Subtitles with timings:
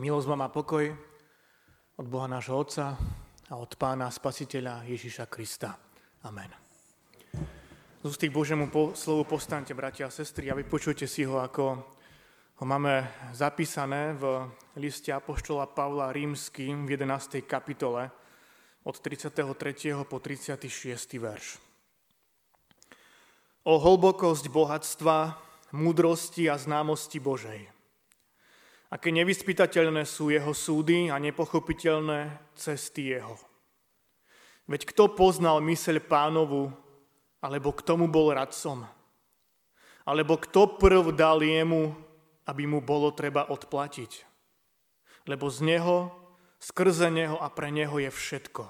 [0.00, 0.96] Milosť vám a pokoj
[2.00, 2.96] od Boha nášho Otca
[3.52, 5.76] a od Pána Spasiteľa Ježiša Krista.
[6.24, 6.48] Amen.
[8.00, 11.84] Z ústy k Božiemu slovu postaňte, bratia a sestry, a vypočujte si ho, ako
[12.56, 14.48] ho máme zapísané v
[14.80, 17.44] liste Apoštola Pavla Rímským v 11.
[17.44, 18.08] kapitole
[18.88, 19.36] od 33.
[20.08, 20.64] po 36.
[21.20, 21.60] verš.
[23.68, 25.36] O hlbokosť bohatstva,
[25.76, 27.68] múdrosti a známosti Božej–
[28.90, 33.38] Aké nevyspytateľné sú jeho súdy a nepochopiteľné cesty jeho.
[34.66, 36.74] Veď kto poznal myseľ pánovu,
[37.38, 38.82] alebo k tomu bol radcom?
[40.02, 41.94] Alebo kto prv dal jemu,
[42.50, 44.26] aby mu bolo treba odplatiť?
[45.30, 46.10] Lebo z neho,
[46.58, 48.66] skrze neho a pre neho je všetko.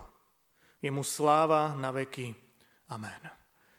[0.85, 2.37] Je mu sláva na veky.
[2.93, 3.23] Amen.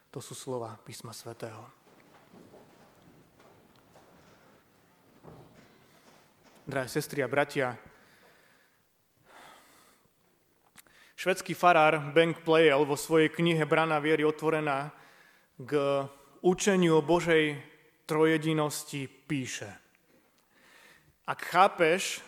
[0.09, 1.80] To sú slova písma svätého.
[6.67, 7.77] Drahé sestry a bratia.
[11.17, 14.89] Švedský farár Bengt Plejel vo svojej knihe Brana viery otvorená
[15.61, 16.05] k
[16.41, 17.61] učeniu o Božej
[18.09, 19.69] trojedinosti píše.
[21.29, 22.25] Ak chápeš,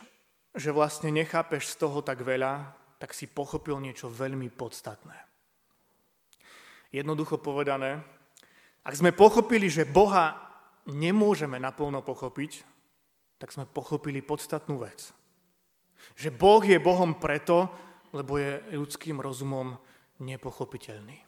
[0.54, 2.70] že vlastne nechápeš z toho tak veľa,
[3.02, 5.18] tak si pochopil niečo veľmi podstatné.
[6.94, 8.06] Jednoducho povedané,
[8.86, 10.38] ak sme pochopili, že Boha
[10.86, 12.62] nemôžeme naplno pochopiť,
[13.44, 15.12] tak sme pochopili podstatnú vec.
[16.16, 17.68] Že Boh je Bohom preto,
[18.16, 19.76] lebo je ľudským rozumom
[20.24, 21.20] nepochopiteľný.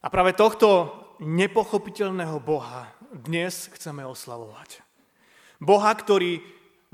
[0.00, 4.80] A práve tohto nepochopiteľného Boha dnes chceme oslavovať.
[5.60, 6.40] Boha, ktorý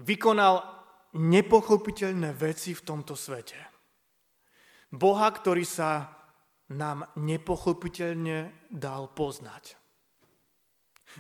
[0.03, 0.67] vykonal
[1.15, 3.63] nepochopiteľné veci v tomto svete.
[4.91, 6.19] Boha, ktorý sa
[6.75, 9.80] nám nepochopiteľne dal poznať.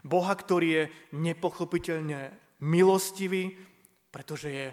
[0.06, 0.84] Boha, ktorý je
[1.19, 3.56] nepochopiteľne milostivý,
[4.10, 4.66] pretože je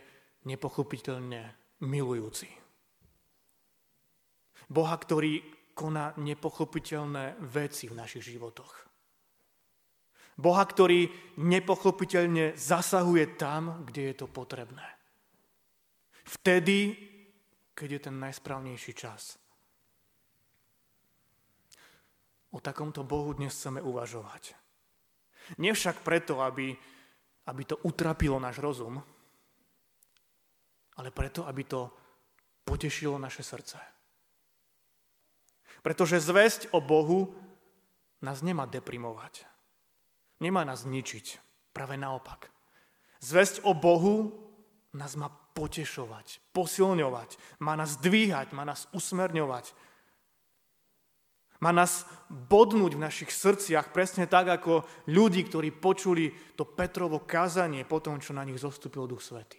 [0.46, 1.42] nepochopiteľne
[1.84, 2.50] milujúci.
[4.68, 5.40] Boha, ktorý
[5.78, 8.88] koná nepochopiteľné veci v našich životoch.
[10.38, 11.10] Boha, ktorý
[11.42, 14.86] nepochopiteľne zasahuje tam, kde je to potrebné.
[16.28, 16.94] Vtedy,
[17.74, 19.38] keď je ten najsprávnejší čas.
[22.54, 24.67] O takomto Bohu dnes chceme uvažovať.
[25.56, 26.76] Nie však preto, aby,
[27.48, 29.00] aby to utrapilo náš rozum,
[30.98, 31.88] ale preto, aby to
[32.68, 33.80] potešilo naše srdce.
[35.80, 37.32] Pretože zväzť o Bohu
[38.20, 39.48] nás nemá deprimovať.
[40.44, 41.40] Nemá nás ničiť.
[41.72, 42.50] Práve naopak.
[43.22, 44.34] Zväzť o Bohu
[44.98, 49.74] nás má potešovať, posilňovať, má nás dvíhať, má nás usmerňovať,
[51.62, 57.88] má nás bodnúť v našich srdciach presne tak, ako ľudí, ktorí počuli to Petrovo kázanie
[57.88, 59.58] po tom, čo na nich zostúpil Duch Svetý.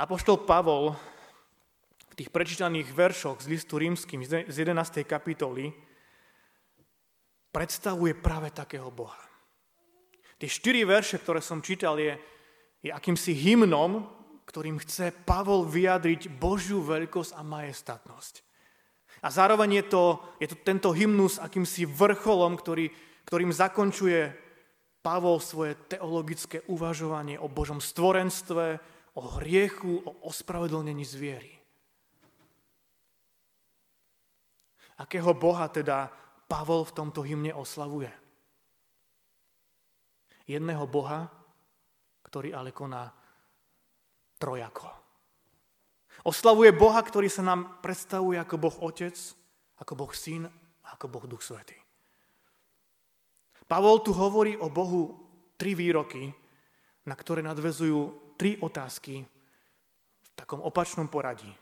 [0.00, 0.96] Apoštol Pavol
[2.08, 5.04] v tých prečítaných veršoch z listu rímským z 11.
[5.04, 5.76] kapitoly
[7.52, 9.20] predstavuje práve takého Boha.
[10.40, 12.16] Tie štyri verše, ktoré som čítal, je,
[12.80, 14.08] je akýmsi hymnom,
[14.50, 18.34] ktorým chce Pavol vyjadriť Božiu veľkosť a majestatnosť.
[19.22, 20.04] A zároveň je to,
[20.42, 22.90] je to tento hymnus akýmsi vrcholom, ktorý,
[23.30, 24.34] ktorým zakončuje
[25.06, 28.82] Pavol svoje teologické uvažovanie o Božom stvorenstve,
[29.14, 31.54] o hriechu, o ospravedlnení zviery.
[34.98, 36.10] Akého Boha teda
[36.50, 38.10] Pavol v tomto hymne oslavuje?
[40.50, 41.30] Jedného Boha,
[42.26, 43.19] ktorý ale koná
[44.40, 44.88] trojako.
[46.24, 49.16] Oslavuje Boha, ktorý sa nám predstavuje ako Boh Otec,
[49.76, 50.48] ako Boh Syn
[50.84, 51.76] a ako Boh Duch Svetý.
[53.68, 55.14] Pavol tu hovorí o Bohu
[55.54, 56.32] tri výroky,
[57.06, 61.52] na ktoré nadvezujú tri otázky v takom opačnom poradí.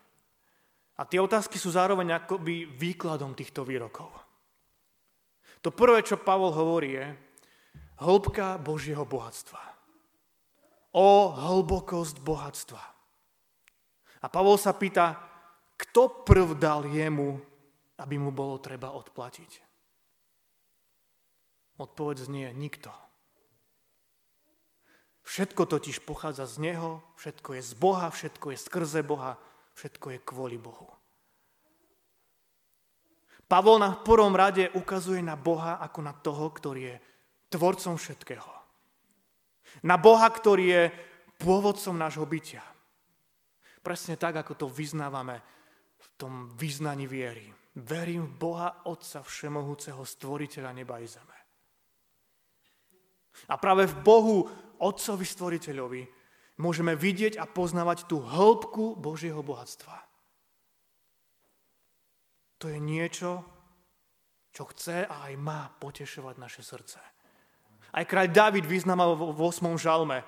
[0.99, 4.11] A tie otázky sú zároveň akoby výkladom týchto výrokov.
[5.63, 7.07] To prvé, čo Pavol hovorí, je
[8.03, 9.78] hĺbka Božieho bohatstva
[10.95, 12.83] o hlbokosť bohatstva.
[14.19, 15.15] A Pavol sa pýta,
[15.79, 17.39] kto prv dal jemu,
[18.03, 19.63] aby mu bolo treba odplatiť?
[21.79, 22.91] Odpoveď znie nikto.
[25.23, 29.39] Všetko totiž pochádza z Neho, všetko je z Boha, všetko je skrze Boha,
[29.77, 30.89] všetko je kvôli Bohu.
[33.47, 36.97] Pavol na prvom rade ukazuje na Boha ako na toho, ktorý je
[37.55, 38.58] tvorcom všetkého.
[39.85, 40.83] Na Boha, ktorý je
[41.39, 42.65] pôvodcom nášho bytia.
[43.79, 45.39] Presne tak, ako to vyznávame
[45.99, 47.47] v tom vyznaní viery.
[47.79, 51.39] Verím v Boha Otca Všemohúceho, Stvoriteľa neba i zeme.
[53.47, 54.37] A práve v Bohu,
[54.83, 56.03] Otcovi Stvoriteľovi,
[56.59, 59.95] môžeme vidieť a poznávať tú hĺbku Božieho bohatstva.
[62.59, 63.47] To je niečo,
[64.51, 66.99] čo chce a aj má potešovať naše srdce.
[67.93, 69.65] Aj kráľ David vyznáva v 8.
[69.81, 70.21] žalme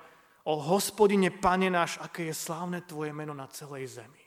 [0.49, 4.25] o hospodine, pane náš, aké je slávne tvoje meno na celej zemi.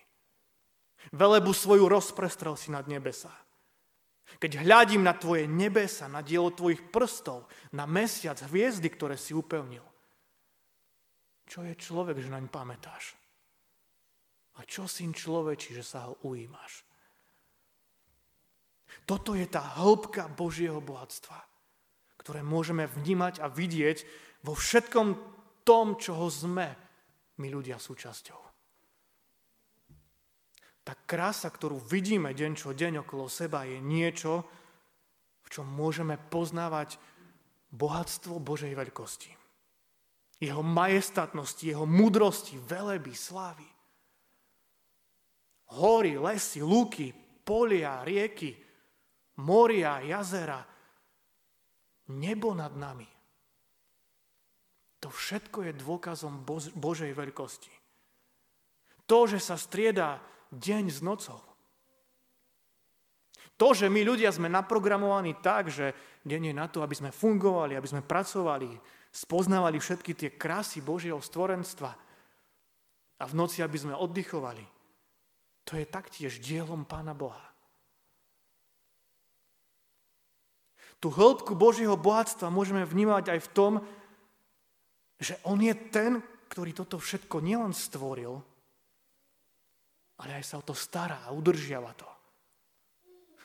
[1.13, 3.33] Velebu svoju rozprestrel si nad nebesa.
[4.41, 7.47] Keď hľadím na tvoje nebesa, na dielo tvojich prstov,
[7.77, 9.85] na mesiac, hviezdy, ktoré si upevnil.
[11.45, 13.15] Čo je človek, že naň pamätáš?
[14.55, 16.87] A čo syn človečí, že sa ho ujímaš?
[19.05, 21.37] Toto je tá hĺbka Božieho bohatstva,
[22.25, 24.09] ktoré môžeme vnímať a vidieť
[24.49, 25.09] vo všetkom
[25.61, 26.73] tom, čoho sme
[27.37, 28.41] my ľudia súčasťou.
[30.85, 34.41] Tá krása, ktorú vidíme deň čo deň okolo seba, je niečo,
[35.45, 36.97] v čom môžeme poznávať
[37.73, 39.33] bohatstvo Božej veľkosti.
[40.41, 43.69] Jeho majestatnosti, jeho mudrosti, veleby, slávy.
[45.77, 47.13] Hory, lesy, lúky,
[47.45, 48.57] polia, rieky,
[49.41, 50.74] moria, jazera,
[52.11, 53.09] nebo nad nami.
[55.05, 57.73] To všetko je dôkazom Božej veľkosti.
[59.05, 60.17] To, že sa strieda
[60.49, 61.41] deň s nocou.
[63.55, 65.95] To, že my ľudia sme naprogramovaní tak, že
[66.27, 68.67] deň je na to, aby sme fungovali, aby sme pracovali,
[69.15, 71.93] spoznávali všetky tie krásy Božieho stvorenstva
[73.21, 74.67] a v noci, aby sme oddychovali,
[75.63, 77.54] to je taktiež dielom Pána Boha.
[81.05, 83.73] Tú hĺbku Božieho bohatstva môžeme vnímať aj v tom,
[85.21, 88.41] že On je ten, ktorý toto všetko nielen stvoril,
[90.17, 92.09] ale aj sa o to stará a udržiava to.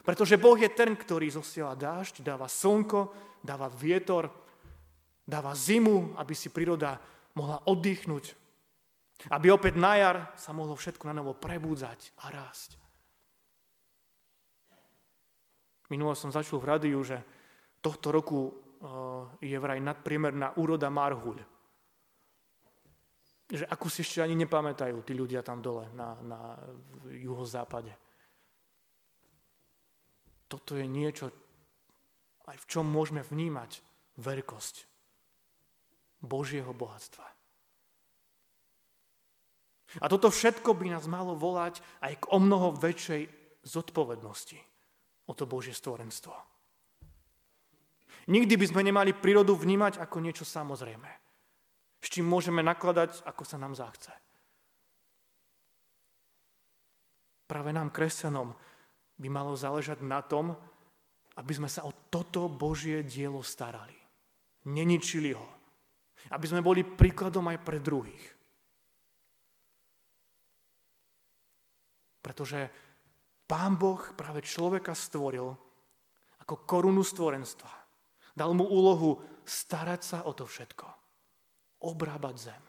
[0.07, 3.11] Pretože Boh je ten, ktorý zosiela dážď, dáva slnko,
[3.43, 4.31] dáva vietor,
[5.27, 6.95] dáva zimu, aby si príroda
[7.35, 8.39] mohla oddychnúť.
[9.35, 12.79] Aby opäť na jar sa mohlo všetko na novo prebúdzať a rásť.
[15.91, 17.19] Minulo som začul v rádiu, že
[17.79, 21.59] tohto roku eh, je vraj nadpriemerná úroda marhuľ
[23.49, 26.53] že ako si ešte ani nepamätajú tí ľudia tam dole na, na
[27.09, 27.89] juhozápade.
[30.45, 31.33] Toto je niečo,
[32.45, 33.81] aj v čom môžeme vnímať
[34.21, 34.75] veľkosť
[36.21, 37.25] Božieho bohatstva.
[39.97, 43.25] A toto všetko by nás malo volať aj k o mnoho väčšej
[43.65, 44.61] zodpovednosti
[45.25, 46.37] o to Božie stvorenstvo.
[48.29, 51.29] Nikdy by sme nemali prírodu vnímať ako niečo samozrejme
[51.99, 54.11] s čím môžeme nakladať, ako sa nám zachce.
[57.49, 58.55] Práve nám, kresťanom,
[59.19, 60.55] by malo záležať na tom,
[61.35, 63.95] aby sme sa o toto Božie dielo starali.
[64.71, 65.47] Neničili ho.
[66.31, 68.25] Aby sme boli príkladom aj pre druhých.
[72.19, 72.69] Pretože
[73.49, 75.47] Pán Boh práve človeka stvoril
[76.45, 77.78] ako korunu stvorenstva.
[78.39, 80.87] Dal mu úlohu starať sa o to všetko
[81.83, 82.63] obrábať zem.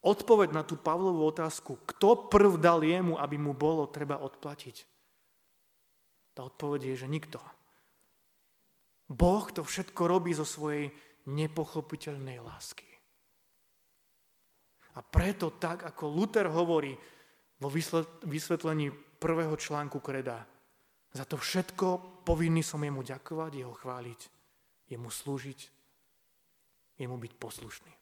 [0.00, 4.88] Odpoveď na tú Pavlovú otázku, kto prv dal jemu, aby mu bolo treba odplatiť?
[6.32, 7.36] Tá odpoveď je, že nikto.
[9.10, 10.88] Boh to všetko robí zo svojej
[11.28, 12.88] nepochopiteľnej lásky.
[14.96, 16.96] A preto tak, ako Luther hovorí
[17.60, 17.68] vo
[18.24, 18.88] vysvetlení
[19.20, 20.48] prvého článku kreda,
[21.10, 24.20] za to všetko povinný som jemu ďakovať, jeho chváliť
[24.90, 25.60] jemu slúžiť,
[26.98, 27.94] jemu byť poslušný.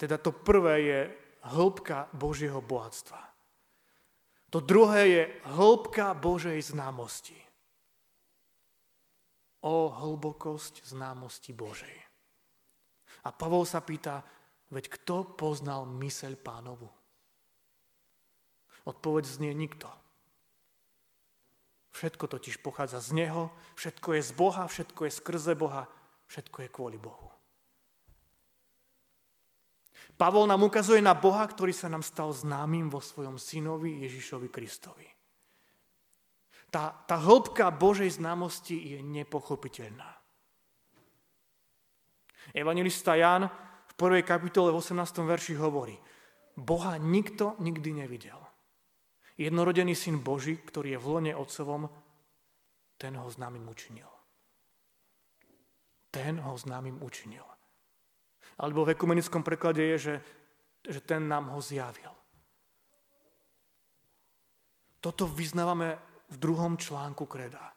[0.00, 1.00] Teda to prvé je
[1.44, 3.20] hĺbka Božieho bohatstva.
[4.50, 5.22] To druhé je
[5.52, 7.36] hĺbka Božej známosti.
[9.60, 11.96] O hlbokosť známosti Božej.
[13.20, 14.24] A Pavol sa pýta,
[14.72, 16.88] veď kto poznal myseľ pánovu?
[18.88, 19.92] Odpoveď znie nikto.
[21.90, 25.90] Všetko totiž pochádza z Neho, všetko je z Boha, všetko je skrze Boha,
[26.30, 27.30] všetko je kvôli Bohu.
[30.14, 35.08] Pavol nám ukazuje na Boha, ktorý sa nám stal známym vo svojom synovi Ježišovi Kristovi.
[36.70, 40.06] Tá, tá hĺbka Božej známosti je nepochopiteľná.
[42.54, 43.50] Evangelista Ján
[43.90, 44.22] v 1.
[44.22, 45.26] kapitole v 18.
[45.26, 45.98] verši hovorí,
[46.54, 48.49] Boha nikto nikdy nevidel
[49.40, 51.88] jednorodený syn Boží, ktorý je v lone otcovom,
[53.00, 54.10] ten ho známym učinil.
[56.12, 57.46] Ten ho známym učinil.
[58.60, 60.14] Alebo v ekumenickom preklade je, že,
[60.84, 62.12] že ten nám ho zjavil.
[65.00, 65.96] Toto vyznávame
[66.28, 67.72] v druhom článku kreda.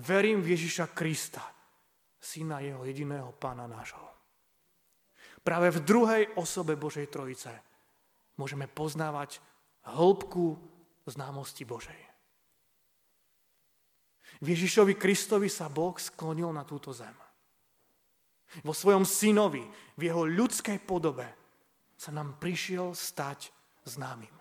[0.00, 1.44] Verím v Ježiša Krista,
[2.16, 4.00] syna jeho jediného pána nášho.
[5.44, 7.52] Práve v druhej osobe Božej Trojice
[8.40, 9.44] môžeme poznávať
[9.84, 10.77] hĺbku
[11.08, 12.08] známosti Božej.
[14.38, 17.14] V Ježišovi Kristovi sa Boh sklonil na túto zem.
[18.62, 19.64] Vo svojom synovi,
[19.98, 21.26] v jeho ľudskej podobe
[21.98, 23.50] sa nám prišiel stať
[23.84, 24.32] známym.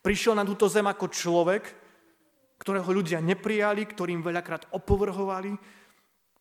[0.00, 1.64] Prišiel na túto zem ako človek,
[2.56, 5.54] ktorého ľudia neprijali, ktorým veľakrát opovrhovali.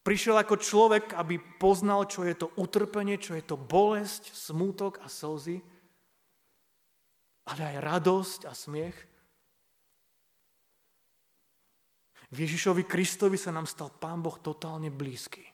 [0.02, 5.12] Prišiel ako človek, aby poznal, čo je to utrpenie, čo je to bolesť, smútok a
[5.12, 5.60] slzy,
[7.46, 8.98] ale aj radosť a smiech.
[12.34, 15.46] V Ježišovi Kristovi sa nám stal Pán Boh totálne blízky.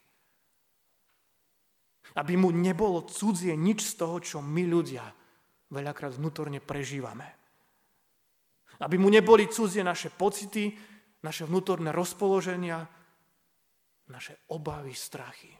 [2.16, 5.04] Aby mu nebolo cudzie nič z toho, čo my ľudia
[5.72, 7.28] veľakrát vnútorne prežívame.
[8.80, 10.74] Aby mu neboli cudzie naše pocity,
[11.22, 12.82] naše vnútorné rozpoloženia,
[14.10, 15.52] naše obavy, strachy.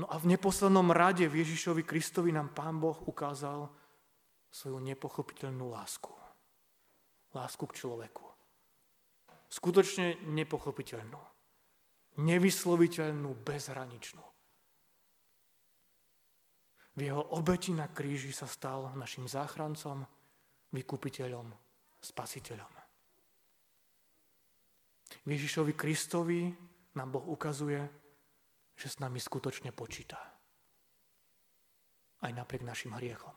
[0.00, 3.68] No a v neposlednom rade v Ježišovi Kristovi nám Pán Boh ukázal
[4.48, 6.08] svoju nepochopiteľnú lásku.
[7.36, 8.24] Lásku k človeku.
[9.52, 11.20] Skutočne nepochopiteľnú
[12.18, 14.24] nevysloviteľnú, bezhraničnú.
[16.90, 20.02] V jeho obeti na kríži sa stal našim záchrancom,
[20.74, 21.48] vykupiteľom,
[22.02, 22.72] spasiteľom.
[25.24, 26.50] V Ježišovi Kristovi
[26.98, 27.80] nám Boh ukazuje,
[28.80, 30.16] že s nami skutočne počíta.
[32.24, 33.36] Aj napriek našim hriechom.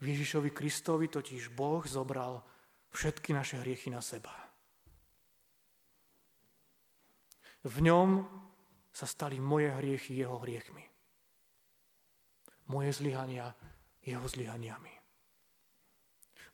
[0.00, 2.40] V Ježišovi Kristovi totiž Boh zobral
[2.96, 4.32] všetky naše hriechy na seba.
[7.64, 8.24] V ňom
[8.92, 10.84] sa stali moje hriechy jeho hriechmi.
[12.72, 13.52] Moje zlyhania
[14.00, 14.94] jeho zlyhaniami.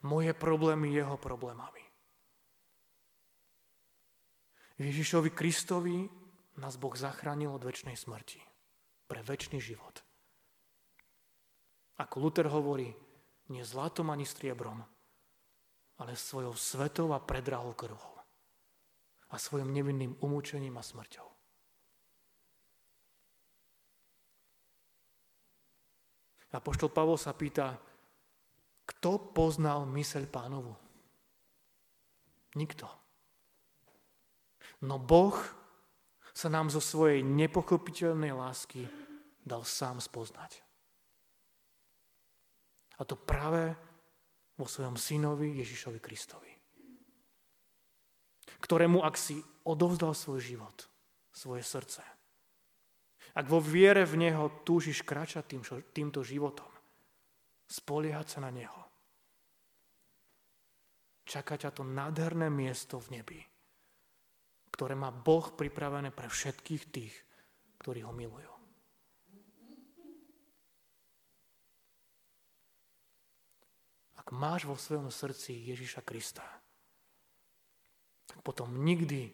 [0.03, 1.82] Moje problémy jeho problémami.
[4.81, 6.09] Ježišovi Kristovi
[6.57, 8.41] nás Boh zachránil od väčšnej smrti.
[9.09, 10.00] Pre väčší život.
[12.00, 12.97] Ako Luther hovorí,
[13.52, 14.81] nie zlatom ani striebrom,
[16.00, 18.17] ale svojou svetou a predrahou krvou
[19.33, 21.29] a svojim nevinným umúčením a smrťou.
[26.52, 27.81] A poštol Pavol sa pýta,
[28.85, 30.76] kto poznal myseľ pánovu?
[32.52, 33.02] Nikto.
[34.83, 35.37] No Boh
[36.35, 38.87] sa nám zo svojej nepochopiteľnej lásky
[39.43, 40.59] dal sám spoznať.
[42.99, 43.75] A to práve
[44.59, 46.62] vo svojom synovi Ježišovi Kristovi
[48.62, 50.87] ktorému ak si odovzdal svoj život,
[51.35, 52.03] svoje srdce,
[53.35, 56.71] ak vo viere v Neho túžiš kráčať tým, týmto životom,
[57.67, 58.83] spoliehať sa na Neho,
[61.27, 63.41] čaká ťa to nádherné miesto v nebi,
[64.73, 67.14] ktoré má Boh pripravené pre všetkých tých,
[67.85, 68.52] ktorí ho milujú.
[74.17, 76.47] Ak máš vo svojom srdci Ježiša Krista,
[78.26, 79.29] tak potom nikdy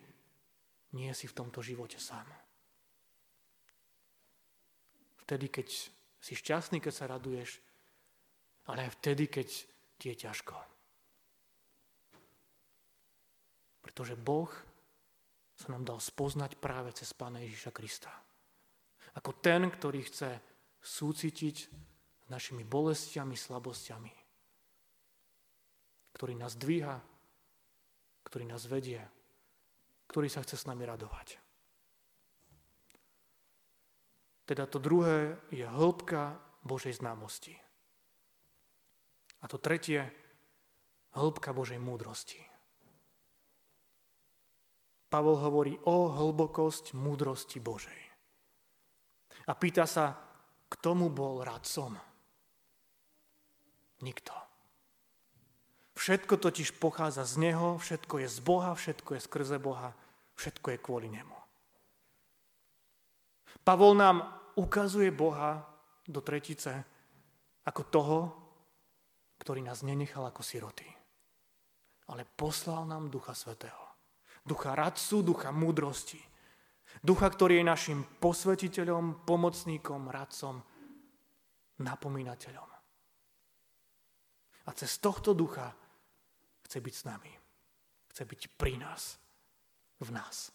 [0.97, 2.25] nie si v tomto živote sám.
[5.23, 5.69] Vtedy, keď
[6.19, 7.61] si šťastný, keď sa raduješ,
[8.67, 9.49] ale aj vtedy, keď
[10.01, 10.57] ti je ťažko.
[13.85, 14.49] Pretože Boh
[15.59, 18.15] sa nám dal spoznať práve cez Pána Ježiša Krista.
[19.19, 20.39] Ako ten, ktorý chce
[20.79, 21.57] súcitiť
[22.23, 24.15] s našimi bolestiami, slabostiami.
[26.15, 26.95] Ktorý nás dvíha,
[28.23, 29.03] ktorý nás vedie,
[30.07, 31.43] ktorý sa chce s nami radovať.
[34.47, 37.53] Teda to druhé je hĺbka Božej známosti.
[39.43, 40.07] A to tretie,
[41.13, 42.48] hĺbka Božej múdrosti.
[45.09, 48.01] Pavol hovorí o hlbokosť múdrosti Božej.
[49.49, 50.13] A pýta sa,
[50.69, 51.97] kto mu bol radcom?
[54.05, 54.37] Nikto.
[55.97, 59.97] Všetko totiž pochádza z Neho, všetko je z Boha, všetko je skrze Boha,
[60.37, 61.35] všetko je kvôli Nemu.
[63.65, 64.23] Pavol nám
[64.55, 65.65] ukazuje Boha
[66.07, 66.85] do tretice
[67.65, 68.19] ako toho,
[69.41, 70.87] ktorý nás nenechal ako siroty,
[72.13, 73.88] ale poslal nám Ducha Svetého.
[74.49, 76.17] Ducha radcu, ducha múdrosti.
[77.05, 80.65] Ducha, ktorý je našim posvetiteľom, pomocníkom, radcom,
[81.85, 82.71] napomínateľom.
[84.65, 85.77] A cez tohto ducha
[86.65, 87.33] chce byť s nami.
[88.13, 89.21] Chce byť pri nás.
[90.01, 90.55] V nás.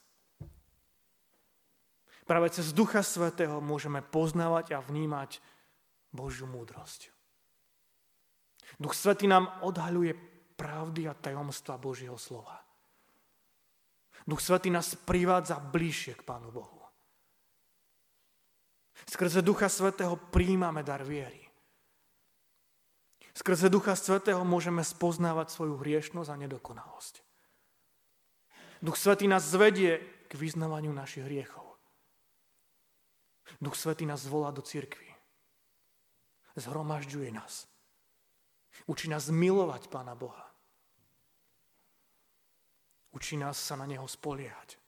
[2.24, 5.44] Práve cez Ducha Svetého môžeme poznávať a vnímať
[6.16, 7.12] Božiu múdrosť.
[8.80, 10.16] Duch Svetý nám odhaľuje
[10.56, 12.63] pravdy a tajomstva Božieho slova.
[14.24, 16.80] Duch Svetý nás privádza bližšie k Pánu Bohu.
[19.04, 21.44] Skrze Ducha Svetého príjmame dar viery.
[23.34, 27.26] Skrze Ducha Svetého môžeme spoznávať svoju hriešnosť a nedokonalosť.
[28.80, 30.00] Duch Svetý nás zvedie
[30.30, 31.66] k vyznávaniu našich hriechov.
[33.60, 35.10] Duch Svetý nás volá do cirkvi.
[36.56, 37.66] Zhromažďuje nás.
[38.86, 40.53] Učí nás milovať Pána Boha.
[43.14, 44.82] Učí nás sa na Neho spoliehať.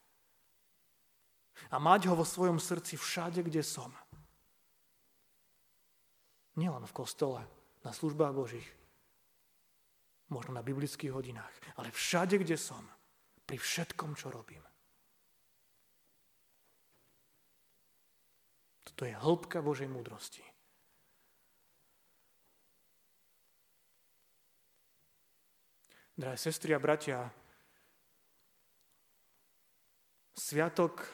[1.72, 3.94] A mať ho vo svojom srdci všade, kde som.
[6.58, 7.42] Nielen v kostole,
[7.86, 8.68] na službách Božích,
[10.34, 12.82] možno na biblických hodinách, ale všade, kde som,
[13.46, 14.64] pri všetkom, čo robím.
[18.88, 20.42] Toto je hĺbka Božej múdrosti.
[26.16, 27.28] Drahé sestry a bratia,
[30.36, 31.08] sviatok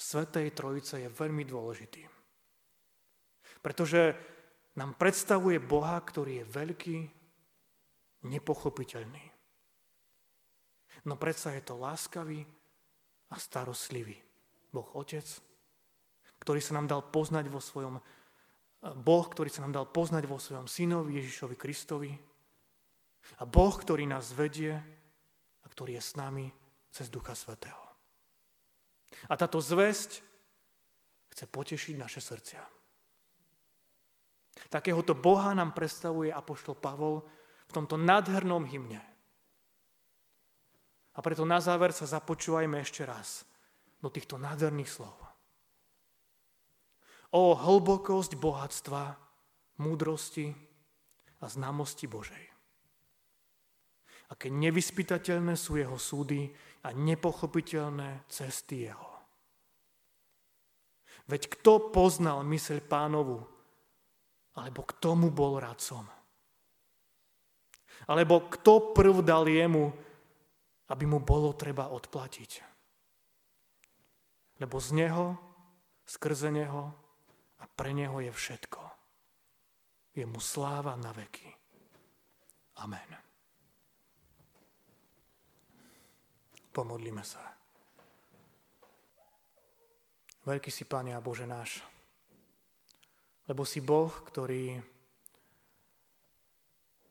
[0.00, 2.04] Svetej Trojice je veľmi dôležitý.
[3.60, 4.16] Pretože
[4.80, 6.98] nám predstavuje Boha, ktorý je veľký,
[8.24, 9.24] nepochopiteľný.
[11.08, 12.44] No predsa je to láskavý
[13.32, 14.16] a starostlivý
[14.72, 15.24] Boh Otec,
[16.40, 18.00] ktorý sa nám dal poznať vo svojom
[18.80, 22.12] Boh, ktorý sa nám dal poznať vo svojom synovi Ježišovi Kristovi,
[23.38, 24.72] a Boh, ktorý nás vedie
[25.60, 26.48] a ktorý je s nami
[26.90, 27.78] cez Ducha Svetého.
[29.30, 30.22] A táto zväzť
[31.30, 32.62] chce potešiť naše srdcia.
[34.70, 37.22] Takéhoto Boha nám predstavuje Apoštol Pavol
[37.70, 39.00] v tomto nádhernom hymne.
[41.14, 43.46] A preto na záver sa započúvajme ešte raz
[44.02, 45.16] do týchto nádherných slov.
[47.30, 49.14] O hlbokosť bohatstva,
[49.78, 50.50] múdrosti
[51.38, 52.49] a známosti Božej
[54.30, 56.46] aké nevyspytateľné sú jeho súdy
[56.86, 59.10] a nepochopiteľné cesty jeho.
[61.26, 63.38] Veď kto poznal myseľ pánovu,
[64.58, 66.02] alebo kto mu bol radcom?
[68.10, 69.94] Alebo kto prv dal jemu,
[70.90, 72.50] aby mu bolo treba odplatiť?
[74.58, 75.26] Lebo z neho,
[76.02, 76.90] skrze neho
[77.62, 78.82] a pre neho je všetko.
[80.18, 81.46] Je mu sláva na veky.
[82.82, 83.29] Amen.
[86.80, 87.44] Pomodlíme sa.
[90.48, 91.84] Veľký si, Pane a Bože náš,
[93.52, 94.80] lebo si Boh, ktorý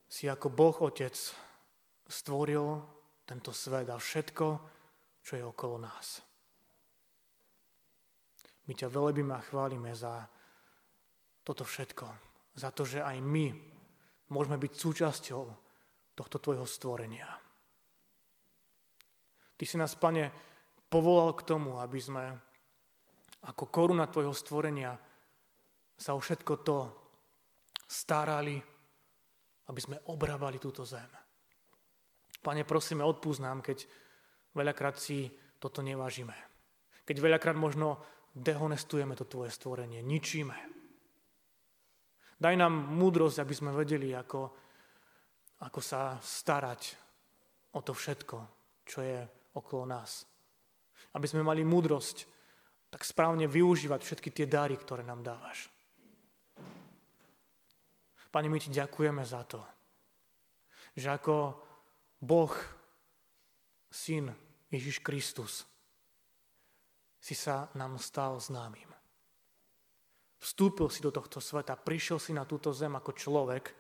[0.10, 1.14] si ako Boh Otec
[2.10, 2.82] stvoril
[3.30, 4.48] tento svet a všetko,
[5.22, 6.18] čo je okolo nás.
[8.66, 10.26] My ťa velebíme a chválime za
[11.46, 12.10] toto všetko.
[12.58, 13.54] Za to, že aj my
[14.34, 15.44] môžeme byť súčasťou
[16.18, 17.49] tohto tvojho stvorenia.
[19.60, 20.32] Ty si nás, Pane,
[20.88, 22.32] povolal k tomu, aby sme
[23.44, 24.96] ako koruna Tvojho stvorenia
[26.00, 26.78] sa o všetko to
[27.84, 28.56] starali,
[29.68, 31.12] aby sme obrábali túto zem.
[32.40, 33.84] Pane, prosíme, odpúsť nám, keď
[34.56, 35.28] veľakrát si
[35.60, 36.36] toto nevážime.
[37.04, 38.00] Keď veľakrát možno
[38.32, 40.56] dehonestujeme to Tvoje stvorenie, ničíme.
[42.40, 44.42] Daj nám múdrosť, aby sme vedeli, ako,
[45.68, 46.96] ako sa starať
[47.76, 48.38] o to všetko,
[48.88, 50.24] čo je okolo nás.
[51.14, 52.26] Aby sme mali múdrosť
[52.90, 55.70] tak správne využívať všetky tie dary, ktoré nám dávaš.
[58.30, 59.62] Pane, my ti ďakujeme za to,
[60.94, 61.58] že ako
[62.22, 62.54] Boh,
[63.90, 64.30] Syn
[64.70, 65.66] Ježiš Kristus,
[67.20, 68.90] si sa nám stal známym.
[70.40, 73.76] Vstúpil si do tohto sveta, prišiel si na túto zem ako človek,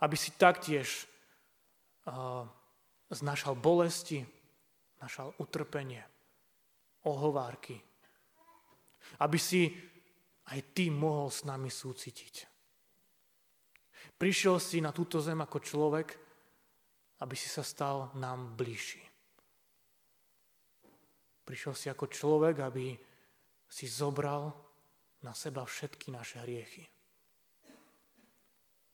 [0.00, 1.04] aby si taktiež
[2.08, 2.48] uh,
[3.10, 4.22] znašal bolesti,
[5.02, 6.02] našal utrpenie,
[7.10, 7.74] ohovárky.
[9.18, 9.66] Aby si
[10.54, 12.46] aj ty mohol s nami súcitiť.
[14.14, 16.08] Prišiel si na túto zem ako človek,
[17.20, 19.02] aby si sa stal nám bližší.
[21.44, 22.94] Prišiel si ako človek, aby
[23.66, 24.54] si zobral
[25.26, 26.84] na seba všetky naše hriechy.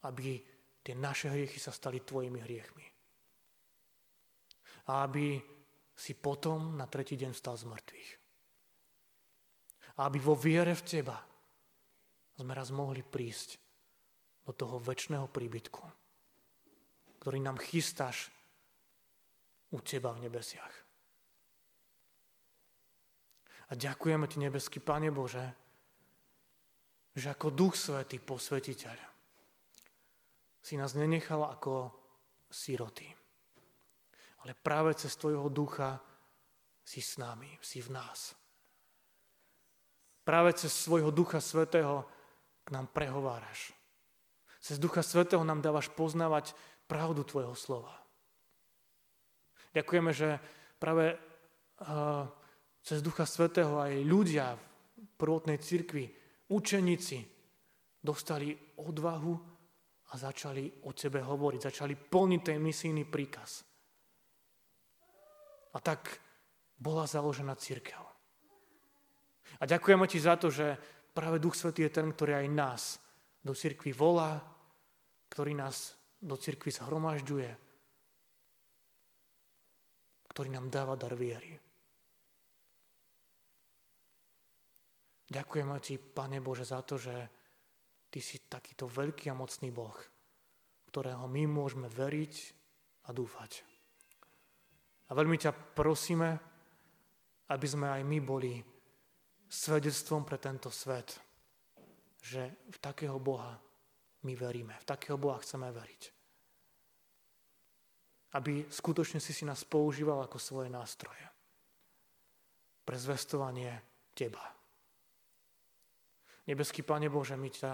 [0.07, 0.41] Aby
[0.81, 2.96] tie naše hriechy sa stali tvojimi hriechmi
[4.87, 5.40] a aby
[5.96, 8.11] si potom na tretí deň vstal z mŕtvych.
[9.96, 11.16] A aby vo viere v teba
[12.37, 13.57] sme raz mohli prísť
[14.44, 15.83] do toho väčšného príbytku,
[17.18, 18.29] ktorý nám chystáš
[19.72, 20.75] u teba v nebesiach.
[23.66, 25.42] A ďakujeme ti, nebeský Pane Bože,
[27.16, 28.94] že ako Duch Svetý posvetiteľ
[30.61, 31.90] si nás nenechal ako
[32.53, 33.16] siroty.
[34.47, 35.99] Ale práve cez Tvojho ducha
[36.87, 38.39] si s nami, si v nás.
[40.23, 42.07] Práve cez svojho Ducha Svetého
[42.63, 43.75] k nám prehováraš.
[44.63, 46.55] Cez Ducha Svetého nám dávaš poznávať
[46.87, 47.95] pravdu Tvojho slova.
[49.75, 50.39] Ďakujeme, že
[50.79, 52.27] práve uh,
[52.87, 54.63] cez Ducha Svetého aj ľudia v
[55.19, 56.07] prvotnej cirkvi
[56.55, 57.19] učeníci
[57.99, 59.35] dostali odvahu
[60.07, 63.67] a začali o tebe hovoriť, začali plniť ten misijný príkaz.
[65.77, 66.25] A tak
[66.81, 68.01] bola založená církev.
[69.61, 70.77] A ďakujeme ti za to, že
[71.12, 72.83] práve Duch Svetý je ten, ktorý aj nás
[73.45, 74.41] do církvy volá,
[75.29, 77.51] ktorý nás do církvy zhromažďuje,
[80.33, 81.57] ktorý nám dáva dar viery.
[85.27, 87.15] Ďakujeme ti, Pane Bože, za to, že
[88.07, 89.97] Ty si takýto veľký a mocný Boh,
[90.89, 92.35] ktorého my môžeme veriť
[93.05, 93.76] a dúfať.
[95.07, 96.31] A veľmi ťa prosíme,
[97.47, 98.59] aby sme aj my boli
[99.47, 101.14] svedectvom pre tento svet,
[102.19, 103.55] že v takého Boha
[104.27, 106.03] my veríme, v takého Boha chceme veriť.
[108.35, 111.23] Aby skutočne si si nás používal ako svoje nástroje
[112.83, 113.71] pre zvestovanie
[114.11, 114.42] Teba.
[116.47, 117.73] Nebeský Pane Bože, my ťa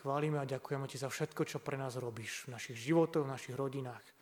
[0.00, 3.56] chválime a ďakujeme Ti za všetko, čo pre nás robíš v našich životoch, v našich
[3.56, 4.19] rodinách,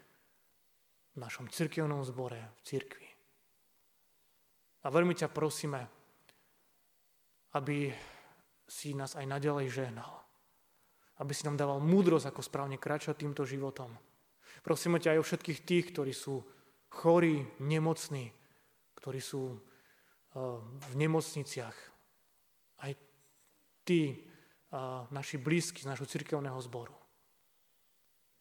[1.18, 3.08] v našom cirkevnom zbore, v cirkvi.
[4.86, 5.82] A veľmi ťa prosíme,
[7.58, 7.90] aby
[8.70, 10.14] si nás aj nadalej žehnal.
[11.18, 13.90] Aby si nám dával múdrosť, ako správne kráčať týmto životom.
[14.62, 16.38] Prosíme ťa aj o všetkých tých, ktorí sú
[16.86, 18.30] chorí, nemocní,
[18.94, 19.58] ktorí sú eh,
[20.62, 21.76] v nemocniciach.
[22.86, 22.92] Aj
[23.82, 24.28] tí
[25.10, 26.92] naši blízky z našho cirkevného zboru.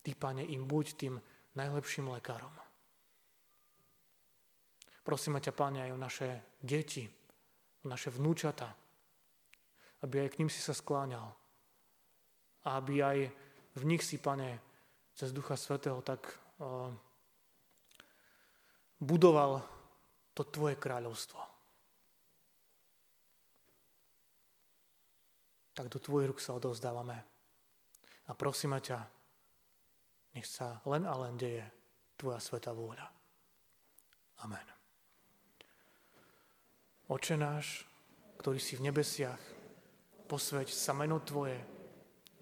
[0.04, 1.16] Ty, Pane, im buď tým
[1.56, 2.52] najlepším lekárom.
[5.08, 7.08] Prosíme ťa, Pane, aj o naše deti,
[7.80, 8.67] o naše vnúčata,
[10.04, 11.32] aby aj k ním si sa skláňal.
[12.67, 13.17] A aby aj
[13.80, 14.60] v nich si, Pane,
[15.15, 16.28] cez Ducha Svetého tak
[16.60, 16.91] uh,
[19.00, 19.63] budoval
[20.36, 21.58] to Tvoje kráľovstvo.
[25.78, 27.22] tak do Tvojich rúk sa odovzdávame.
[28.28, 28.98] A prosíme ťa,
[30.34, 31.62] nech sa len a len deje
[32.17, 33.06] Tvoja sveta vôľa.
[34.41, 34.77] Amen.
[37.08, 37.88] Oče náš,
[38.36, 39.39] ktorý si v nebesiach,
[40.28, 41.56] posveď sa meno Tvoje,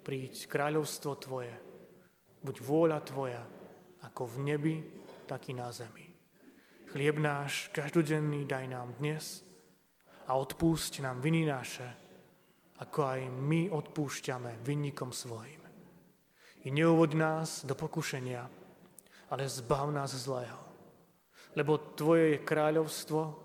[0.01, 1.53] príď kráľovstvo Tvoje,
[2.41, 3.45] buď vôľa Tvoja,
[4.09, 4.75] ako v nebi,
[5.29, 6.09] tak i na zemi.
[6.89, 9.45] Chlieb náš každodenný daj nám dnes
[10.25, 11.85] a odpúšť nám viny naše,
[12.81, 15.61] ako aj my odpúšťame vinníkom svojim.
[16.65, 18.49] I neuvoď nás do pokušenia,
[19.29, 20.57] ale zbav nás zlého.
[21.53, 23.44] Lebo Tvoje je kráľovstvo,